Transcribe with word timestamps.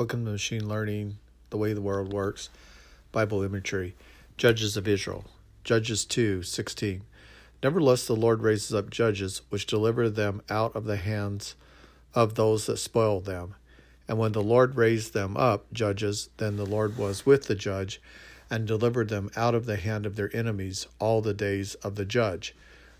Welcome 0.00 0.24
to 0.24 0.30
Machine 0.30 0.66
Learning, 0.66 1.18
The 1.50 1.58
Way 1.58 1.74
the 1.74 1.82
World 1.82 2.10
Works, 2.10 2.48
Bible 3.12 3.42
Imagery, 3.42 3.94
Judges 4.38 4.78
of 4.78 4.88
Israel, 4.88 5.26
Judges 5.62 6.06
2 6.06 6.42
16. 6.42 7.02
Nevertheless, 7.62 8.06
the 8.06 8.16
Lord 8.16 8.40
raises 8.40 8.72
up 8.72 8.88
judges, 8.88 9.42
which 9.50 9.66
deliver 9.66 10.08
them 10.08 10.40
out 10.48 10.74
of 10.74 10.84
the 10.84 10.96
hands 10.96 11.54
of 12.14 12.34
those 12.34 12.64
that 12.64 12.78
spoil 12.78 13.20
them. 13.20 13.56
And 14.08 14.16
when 14.16 14.32
the 14.32 14.42
Lord 14.42 14.74
raised 14.76 15.12
them 15.12 15.36
up, 15.36 15.70
judges, 15.70 16.30
then 16.38 16.56
the 16.56 16.64
Lord 16.64 16.96
was 16.96 17.26
with 17.26 17.46
the 17.46 17.54
judge, 17.54 18.00
and 18.48 18.66
delivered 18.66 19.10
them 19.10 19.30
out 19.36 19.54
of 19.54 19.66
the 19.66 19.76
hand 19.76 20.06
of 20.06 20.16
their 20.16 20.34
enemies 20.34 20.86
all 20.98 21.20
the 21.20 21.34
days 21.34 21.74
of 21.74 21.96
the 21.96 22.06
judge. 22.06 22.56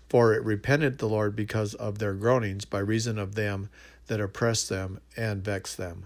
For 0.07 0.35
it 0.35 0.43
repented 0.43 0.99
the 0.99 1.09
Lord 1.09 1.35
because 1.35 1.73
of 1.73 1.97
their 1.97 2.13
groanings, 2.13 2.65
by 2.65 2.77
reason 2.77 3.17
of 3.17 3.33
them 3.33 3.69
that 4.05 4.21
oppressed 4.21 4.69
them 4.69 4.99
and 5.17 5.43
vexed 5.43 5.77
them. 5.77 6.05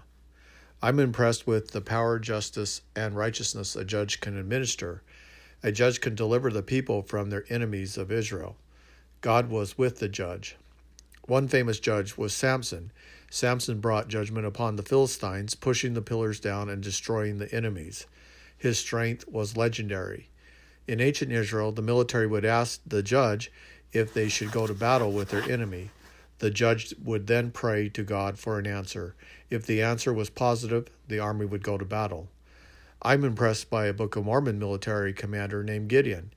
I'm 0.86 1.00
impressed 1.00 1.48
with 1.48 1.72
the 1.72 1.80
power, 1.80 2.20
justice, 2.20 2.80
and 2.94 3.16
righteousness 3.16 3.74
a 3.74 3.84
judge 3.84 4.20
can 4.20 4.38
administer. 4.38 5.02
A 5.64 5.72
judge 5.72 6.00
can 6.00 6.14
deliver 6.14 6.48
the 6.48 6.62
people 6.62 7.02
from 7.02 7.28
their 7.28 7.44
enemies 7.48 7.98
of 7.98 8.12
Israel. 8.12 8.54
God 9.20 9.50
was 9.50 9.76
with 9.76 9.98
the 9.98 10.08
judge. 10.08 10.54
One 11.26 11.48
famous 11.48 11.80
judge 11.80 12.16
was 12.16 12.32
Samson. 12.32 12.92
Samson 13.28 13.80
brought 13.80 14.06
judgment 14.06 14.46
upon 14.46 14.76
the 14.76 14.84
Philistines, 14.84 15.56
pushing 15.56 15.94
the 15.94 16.02
pillars 16.02 16.38
down 16.38 16.68
and 16.68 16.84
destroying 16.84 17.38
the 17.38 17.52
enemies. 17.52 18.06
His 18.56 18.78
strength 18.78 19.26
was 19.26 19.56
legendary. 19.56 20.28
In 20.86 21.00
ancient 21.00 21.32
Israel, 21.32 21.72
the 21.72 21.82
military 21.82 22.28
would 22.28 22.44
ask 22.44 22.80
the 22.86 23.02
judge 23.02 23.50
if 23.92 24.14
they 24.14 24.28
should 24.28 24.52
go 24.52 24.68
to 24.68 24.72
battle 24.72 25.10
with 25.10 25.30
their 25.30 25.50
enemy. 25.50 25.90
The 26.38 26.50
judge 26.50 26.94
would 27.02 27.26
then 27.26 27.50
pray 27.50 27.88
to 27.90 28.02
God 28.02 28.38
for 28.38 28.58
an 28.58 28.66
answer. 28.66 29.14
If 29.48 29.64
the 29.64 29.82
answer 29.82 30.12
was 30.12 30.28
positive, 30.28 30.88
the 31.08 31.18
army 31.18 31.46
would 31.46 31.62
go 31.62 31.78
to 31.78 31.84
battle. 31.84 32.28
I'm 33.02 33.24
impressed 33.24 33.70
by 33.70 33.86
a 33.86 33.92
Book 33.92 34.16
of 34.16 34.24
Mormon 34.24 34.58
military 34.58 35.12
commander 35.12 35.62
named 35.62 35.88
Gideon. 35.88 36.32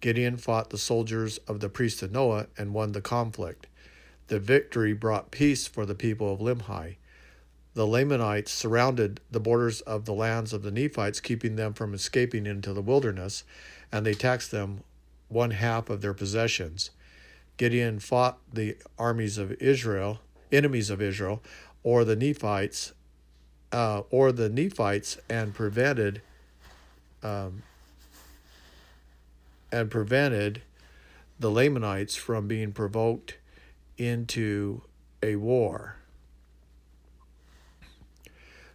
Gideon 0.00 0.36
fought 0.36 0.70
the 0.70 0.78
soldiers 0.78 1.38
of 1.48 1.60
the 1.60 1.68
priest 1.68 2.02
of 2.02 2.12
Noah 2.12 2.46
and 2.58 2.74
won 2.74 2.92
the 2.92 3.00
conflict. 3.00 3.66
The 4.28 4.38
victory 4.38 4.92
brought 4.92 5.30
peace 5.30 5.66
for 5.66 5.86
the 5.86 5.94
people 5.94 6.32
of 6.32 6.40
Limhi. 6.40 6.96
The 7.74 7.86
Lamanites 7.86 8.52
surrounded 8.52 9.20
the 9.30 9.40
borders 9.40 9.80
of 9.82 10.04
the 10.04 10.14
lands 10.14 10.52
of 10.52 10.62
the 10.62 10.70
Nephites, 10.70 11.20
keeping 11.20 11.56
them 11.56 11.74
from 11.74 11.92
escaping 11.92 12.46
into 12.46 12.72
the 12.72 12.82
wilderness, 12.82 13.44
and 13.90 14.06
they 14.06 14.14
taxed 14.14 14.50
them 14.50 14.80
one 15.28 15.50
half 15.50 15.90
of 15.90 16.00
their 16.00 16.14
possessions. 16.14 16.90
Gideon 17.56 17.98
fought 17.98 18.38
the 18.52 18.76
armies 18.98 19.38
of 19.38 19.52
Israel, 19.52 20.20
enemies 20.50 20.90
of 20.90 21.00
Israel, 21.00 21.42
or 21.82 22.04
the 22.04 22.16
Nephites, 22.16 22.92
uh, 23.72 24.02
or 24.10 24.32
the 24.32 24.48
Nephites, 24.48 25.18
and 25.28 25.54
prevented, 25.54 26.22
um, 27.22 27.62
and 29.70 29.90
prevented 29.90 30.62
the 31.38 31.50
Lamanites 31.50 32.16
from 32.16 32.48
being 32.48 32.72
provoked 32.72 33.36
into 33.98 34.82
a 35.22 35.36
war 35.36 35.96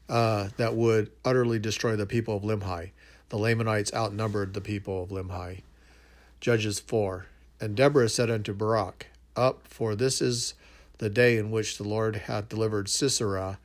uh, 0.09 0.49
that 0.57 0.75
would 0.75 1.11
utterly 1.23 1.59
destroy 1.59 1.95
the 1.95 2.05
people 2.05 2.37
of 2.37 2.43
Limhi. 2.43 2.91
The 3.29 3.37
Lamanites 3.37 3.93
outnumbered 3.93 4.53
the 4.53 4.61
people 4.61 5.03
of 5.03 5.09
Limhi. 5.09 5.61
Judges 6.39 6.79
4. 6.79 7.27
And 7.61 7.75
Deborah 7.75 8.09
said 8.09 8.29
unto 8.29 8.53
Barak, 8.53 9.07
Up, 9.35 9.67
for 9.67 9.95
this 9.95 10.21
is 10.21 10.53
the 10.99 11.09
day 11.09 11.37
in 11.37 11.51
which 11.51 11.77
the 11.77 11.83
Lord 11.83 12.15
hath 12.15 12.49
delivered 12.49 12.89
Sisera 12.89 13.59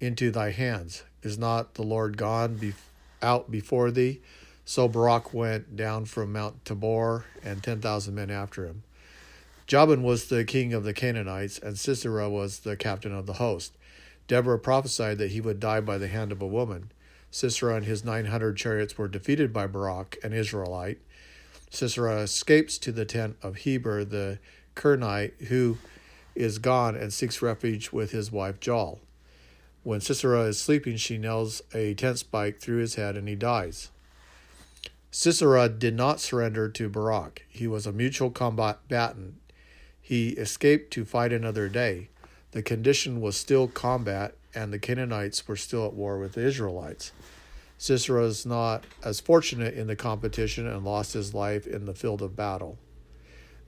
into 0.00 0.30
thy 0.30 0.50
hands. 0.50 1.04
Is 1.22 1.36
not 1.36 1.74
the 1.74 1.82
Lord 1.82 2.16
gone 2.16 2.54
be- 2.54 2.74
out 3.20 3.50
before 3.50 3.90
thee? 3.90 4.20
So 4.64 4.88
Barak 4.88 5.34
went 5.34 5.76
down 5.76 6.04
from 6.06 6.32
Mount 6.32 6.64
Tabor, 6.64 7.24
and 7.42 7.62
ten 7.62 7.80
thousand 7.80 8.14
men 8.14 8.30
after 8.30 8.64
him. 8.64 8.84
Jabin 9.66 10.02
was 10.02 10.26
the 10.26 10.44
king 10.44 10.72
of 10.72 10.84
the 10.84 10.94
Canaanites, 10.94 11.58
and 11.58 11.78
Sisera 11.78 12.28
was 12.30 12.60
the 12.60 12.76
captain 12.76 13.14
of 13.14 13.26
the 13.26 13.34
host. 13.34 13.76
Deborah 14.28 14.58
prophesied 14.58 15.18
that 15.18 15.32
he 15.32 15.40
would 15.40 15.60
die 15.60 15.80
by 15.80 15.98
the 15.98 16.08
hand 16.08 16.32
of 16.32 16.40
a 16.40 16.46
woman. 16.46 16.92
Sisera 17.30 17.74
and 17.76 17.84
his 17.84 18.04
nine 18.04 18.26
hundred 18.26 18.56
chariots 18.56 18.96
were 18.96 19.08
defeated 19.08 19.52
by 19.52 19.66
Barak, 19.66 20.18
an 20.22 20.32
Israelite, 20.32 21.00
Sisera 21.70 22.20
escapes 22.20 22.76
to 22.78 22.92
the 22.92 23.04
tent 23.04 23.36
of 23.42 23.56
Heber 23.58 24.04
the 24.04 24.38
Kenite, 24.74 25.34
who 25.48 25.78
is 26.34 26.58
gone 26.58 26.96
and 26.96 27.12
seeks 27.12 27.40
refuge 27.40 27.92
with 27.92 28.10
his 28.10 28.30
wife 28.30 28.56
Jael. 28.64 28.98
When 29.82 30.00
Sisera 30.00 30.42
is 30.42 30.60
sleeping, 30.60 30.96
she 30.96 31.16
nails 31.16 31.62
a 31.72 31.94
tent 31.94 32.18
spike 32.18 32.60
through 32.60 32.78
his 32.78 32.96
head 32.96 33.16
and 33.16 33.28
he 33.28 33.34
dies. 33.34 33.90
Sisera 35.10 35.68
did 35.68 35.94
not 35.94 36.20
surrender 36.20 36.68
to 36.68 36.88
Barak. 36.88 37.44
He 37.48 37.66
was 37.66 37.86
a 37.86 37.92
mutual 37.92 38.30
combatant. 38.30 39.34
He 40.00 40.30
escaped 40.30 40.92
to 40.92 41.04
fight 41.04 41.32
another 41.32 41.68
day. 41.68 42.10
The 42.52 42.62
condition 42.62 43.20
was 43.20 43.36
still 43.36 43.68
combat, 43.68 44.34
and 44.54 44.72
the 44.72 44.78
Canaanites 44.78 45.46
were 45.46 45.56
still 45.56 45.86
at 45.86 45.94
war 45.94 46.18
with 46.18 46.32
the 46.32 46.42
Israelites. 46.42 47.12
Sisera 47.80 48.24
is 48.24 48.44
not 48.44 48.84
as 49.02 49.20
fortunate 49.20 49.72
in 49.72 49.86
the 49.86 49.96
competition 49.96 50.66
and 50.66 50.84
lost 50.84 51.14
his 51.14 51.32
life 51.32 51.66
in 51.66 51.86
the 51.86 51.94
field 51.94 52.20
of 52.20 52.36
battle. 52.36 52.76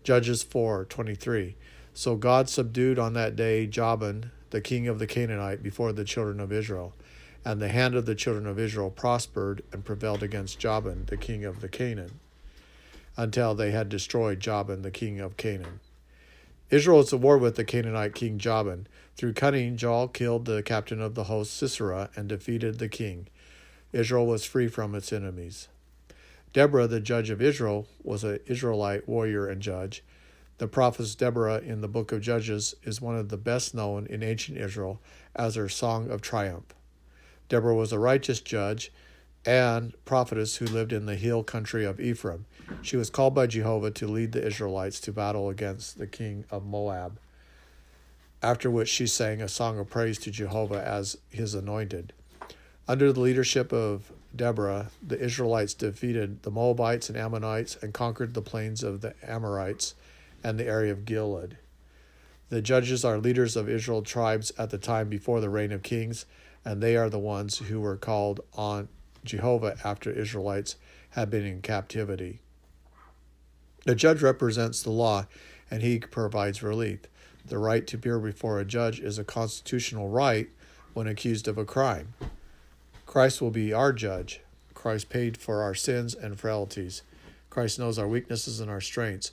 Judges 0.05 0.45
4:23. 0.45 1.55
So 1.95 2.17
God 2.17 2.51
subdued 2.51 2.99
on 2.99 3.15
that 3.15 3.37
day 3.37 3.67
Jabin, 3.67 4.31
the 4.51 4.61
king 4.61 4.87
of 4.87 4.99
the 4.99 5.07
Canaanite, 5.07 5.63
before 5.63 5.95
the 5.95 6.05
children 6.05 6.41
of 6.41 6.53
Israel, 6.53 6.95
and 7.43 7.59
the 7.59 7.71
hand 7.71 7.95
of 7.95 8.05
the 8.05 8.15
children 8.15 8.47
of 8.47 8.59
Israel 8.59 8.91
prospered 8.91 9.63
and 9.73 9.83
prevailed 9.83 10.23
against 10.23 10.59
Jabin, 10.59 11.07
the 11.07 11.17
king 11.17 11.47
of 11.47 11.63
the 11.63 11.69
Canaan, 11.71 12.21
until 13.17 13.55
they 13.55 13.71
had 13.71 13.89
destroyed 13.89 14.41
Jabin, 14.41 14.83
the 14.83 14.91
king 14.91 15.21
of 15.21 15.39
Canaan. 15.39 15.81
Israel 16.69 17.01
is 17.01 17.15
at 17.15 17.21
war 17.21 17.39
with 17.39 17.57
the 17.57 17.65
Canaanite 17.65 18.15
king 18.15 18.37
Jabin. 18.37 18.87
Through 19.17 19.33
cunning, 19.33 19.79
Jael 19.79 20.09
killed 20.09 20.45
the 20.45 20.63
captain 20.63 21.01
of 21.01 21.15
the 21.15 21.25
host 21.25 21.57
Sisera 21.57 22.11
and 22.15 22.29
defeated 22.29 22.79
the 22.79 22.91
king. 22.91 23.29
Israel 23.93 24.27
was 24.27 24.45
free 24.45 24.69
from 24.69 24.95
its 24.95 25.13
enemies. 25.13 25.69
Deborah, 26.53 26.87
the 26.87 27.01
judge 27.01 27.31
of 27.31 27.41
Israel, 27.41 27.87
was 28.03 28.25
an 28.25 28.41
Israelite 28.47 29.09
warrior 29.09 29.47
and 29.47 29.63
judge. 29.63 30.03
The 30.59 30.69
prophetess 30.69 31.15
Deborah 31.15 31.59
in 31.59 31.81
the 31.81 31.89
book 31.89 32.13
of 32.13 32.21
Judges 32.21 32.75
is 32.83 33.01
one 33.01 33.17
of 33.17 33.31
the 33.31 33.37
best 33.37 33.75
known 33.75 34.07
in 34.07 34.23
ancient 34.23 34.59
Israel 34.59 35.01
as 35.35 35.55
her 35.55 35.69
song 35.69 36.11
of 36.11 36.21
triumph. 36.21 36.75
Deborah 37.49 37.75
was 37.75 37.93
a 37.93 37.99
righteous 37.99 38.41
judge 38.41 38.93
and 39.45 39.93
prophetess 40.05 40.57
who 40.57 40.67
lived 40.67 40.93
in 40.93 41.07
the 41.07 41.17
hill 41.17 41.43
country 41.43 41.85
of 41.85 42.01
Ephraim. 42.01 42.47
She 42.81 42.97
was 42.97 43.11
called 43.11 43.35
by 43.35 43.47
Jehovah 43.47 43.91
to 43.93 44.07
lead 44.07 44.33
the 44.33 44.47
Israelites 44.47 45.01
to 45.01 45.13
battle 45.13 45.49
against 45.49 45.99
the 45.99 46.07
king 46.07 46.45
of 46.51 46.65
Moab, 46.65 47.19
after 48.43 48.71
which 48.71 48.89
she 48.89 49.07
sang 49.07 49.43
a 49.43 49.49
song 49.49 49.79
of 49.79 49.91
praise 49.91 50.19
to 50.21 50.31
Jehovah 50.31 50.87
as 50.87 51.19
his 51.31 51.55
anointed. 51.55 52.13
Under 52.89 53.13
the 53.13 53.21
leadership 53.21 53.73
of 53.73 54.11
Deborah, 54.35 54.91
the 55.07 55.19
Israelites 55.19 55.73
defeated 55.73 56.43
the 56.43 56.51
Moabites 56.51 57.09
and 57.09 57.17
Ammonites 57.17 57.77
and 57.81 57.95
conquered 57.95 58.35
the 58.35 58.43
plains 58.43 58.83
of 58.83 59.03
the 59.03 59.15
Amorites 59.23 59.95
and 60.43 60.59
the 60.59 60.67
area 60.67 60.91
of 60.91 61.05
Gilead. 61.05 61.59
The 62.49 62.61
judges 62.61 63.05
are 63.05 63.19
leaders 63.19 63.57
of 63.57 63.69
Israel 63.69 64.03
tribes 64.03 64.53
at 64.59 64.71
the 64.71 64.79
time 64.79 65.09
before 65.09 65.41
the 65.41 65.49
reign 65.49 65.71
of 65.71 65.83
kings, 65.83 66.27
and 66.65 66.83
they 66.83 66.97
are 66.97 67.09
the 67.09 67.19
ones 67.19 67.59
who 67.59 67.81
were 67.81 67.97
called 67.97 68.41
on 68.55 68.89
Jehovah 69.25 69.77
after 69.85 70.11
Israelites 70.11 70.77
had 71.11 71.31
been 71.31 71.47
in 71.47 71.63
captivity. 71.63 72.41
The 73.85 73.95
judge 73.95 74.23
represents 74.23 74.83
the 74.83 74.91
law, 74.91 75.27
and 75.71 75.83
he 75.83 76.01
provides 76.01 76.63
relief. 76.63 77.01
The 77.45 77.59
right 77.59 77.87
to 77.87 77.97
appear 77.97 78.19
before 78.19 78.59
a 78.59 78.65
judge 78.65 79.01
is 79.01 79.19
a 79.19 79.25
constitutional 79.25 80.09
right 80.09 80.49
when 80.95 81.07
accused 81.07 81.49
of 81.49 81.59
a 81.59 81.65
crime. 81.65 82.15
Christ 83.13 83.43
will 83.43 83.51
be 83.51 83.75
our 83.75 83.93
judge. 83.93 84.41
Christ 84.73 85.11
paid 85.11 85.37
for 85.37 85.61
our 85.61 85.75
sins 85.75 86.15
and 86.15 86.41
frailties. 86.41 87.03
Christ 87.51 87.79
knows 87.79 87.99
our 87.99 88.09
weaknesses 88.09 88.59
and 88.59 88.71
our 88.71 88.81
strengths. 88.81 89.33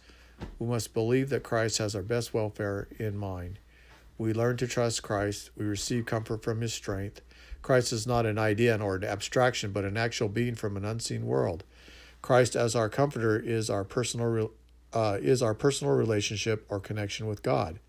We 0.60 0.68
must 0.68 0.94
believe 0.94 1.30
that 1.30 1.44
Christ 1.44 1.78
has 1.78 1.96
our 1.96 2.02
best 2.02 2.34
welfare 2.34 2.90
in 3.00 3.16
mind. 3.16 3.58
We 4.18 4.34
learn 4.34 4.58
to 4.58 4.68
trust 4.68 5.02
Christ. 5.02 5.52
We 5.56 5.64
receive 5.64 6.06
comfort 6.06 6.44
from 6.44 6.60
his 6.60 6.74
strength. 6.74 7.22
Christ 7.62 7.94
is 7.94 8.06
not 8.06 8.26
an 8.26 8.38
idea 8.38 8.78
or 8.78 8.98
an 8.98 9.06
abstraction, 9.06 9.72
but 9.72 9.86
an 9.86 9.96
actual 9.96 10.28
being 10.28 10.56
from 10.56 10.76
an 10.76 10.84
unseen 10.84 11.26
world. 11.26 11.64
Christ 12.22 12.58
as 12.58 12.76
our 12.76 12.90
comforter 12.90 13.40
is 13.40 13.70
our 13.70 13.86
personal 13.86 14.52
uh, 14.92 15.20
is 15.22 15.42
our 15.42 15.54
personal 15.54 15.94
relationship 15.94 16.66
or 16.68 16.82
connection 16.82 17.28
with 17.28 17.44
God. 17.44 17.80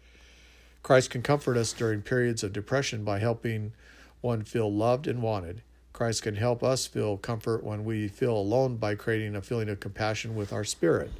Christ 0.84 1.10
can 1.10 1.22
comfort 1.22 1.56
us 1.56 1.72
during 1.72 2.02
periods 2.02 2.44
of 2.44 2.52
depression 2.52 3.02
by 3.02 3.18
helping 3.18 3.72
one 4.20 4.44
feel 4.44 4.72
loved 4.72 5.08
and 5.08 5.20
wanted. 5.20 5.62
Christ 6.00 6.22
can 6.22 6.36
help 6.36 6.62
us 6.64 6.86
feel 6.86 7.18
comfort 7.18 7.62
when 7.62 7.84
we 7.84 8.08
feel 8.08 8.34
alone 8.34 8.76
by 8.76 8.94
creating 8.94 9.36
a 9.36 9.42
feeling 9.42 9.68
of 9.68 9.80
compassion 9.80 10.34
with 10.34 10.50
our 10.50 10.64
spirit. 10.64 11.10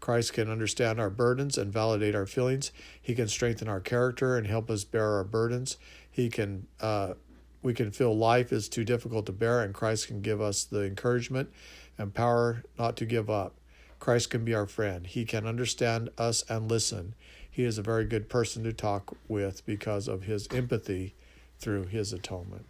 Christ 0.00 0.34
can 0.34 0.50
understand 0.50 1.00
our 1.00 1.08
burdens 1.08 1.56
and 1.56 1.72
validate 1.72 2.14
our 2.14 2.26
feelings. 2.26 2.72
He 3.00 3.14
can 3.14 3.26
strengthen 3.26 3.68
our 3.68 3.80
character 3.80 4.36
and 4.36 4.46
help 4.46 4.68
us 4.68 4.84
bear 4.84 5.12
our 5.12 5.24
burdens. 5.24 5.78
He 6.10 6.28
can 6.28 6.66
uh, 6.78 7.14
we 7.62 7.72
can 7.72 7.90
feel 7.90 8.14
life 8.14 8.52
is 8.52 8.68
too 8.68 8.84
difficult 8.84 9.24
to 9.24 9.32
bear, 9.32 9.62
and 9.62 9.72
Christ 9.72 10.08
can 10.08 10.20
give 10.20 10.42
us 10.42 10.64
the 10.64 10.84
encouragement 10.84 11.50
and 11.96 12.12
power 12.12 12.64
not 12.78 12.98
to 12.98 13.06
give 13.06 13.30
up. 13.30 13.54
Christ 13.98 14.28
can 14.28 14.44
be 14.44 14.52
our 14.52 14.66
friend. 14.66 15.06
He 15.06 15.24
can 15.24 15.46
understand 15.46 16.10
us 16.18 16.44
and 16.50 16.70
listen. 16.70 17.14
He 17.50 17.64
is 17.64 17.78
a 17.78 17.82
very 17.82 18.04
good 18.04 18.28
person 18.28 18.62
to 18.64 18.74
talk 18.74 19.16
with 19.26 19.64
because 19.64 20.06
of 20.06 20.24
his 20.24 20.48
empathy 20.52 21.14
through 21.58 21.86
his 21.86 22.12
atonement. 22.12 22.66